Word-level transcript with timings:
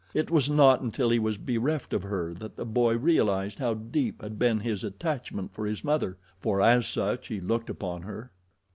It 0.15 0.31
was 0.31 0.49
not 0.49 0.81
until 0.81 1.11
he 1.11 1.19
was 1.19 1.37
bereft 1.37 1.93
of 1.93 2.01
her 2.01 2.33
that 2.33 2.55
the 2.55 2.65
boy 2.65 2.97
realized 2.97 3.59
how 3.59 3.75
deep 3.75 4.19
had 4.23 4.39
been 4.39 4.59
his 4.61 4.83
attachment 4.83 5.53
for 5.53 5.63
his 5.67 5.83
mother, 5.83 6.17
for 6.39 6.59
as 6.59 6.87
such 6.87 7.27
he 7.27 7.39
looked 7.39 7.69
upon 7.69 8.01
her. 8.01 8.31